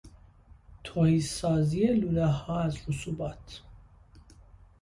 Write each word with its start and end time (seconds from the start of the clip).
تهیسازی 0.83 1.87
لولهها 1.87 2.59
از 2.59 2.77
رسوبات 2.87 3.61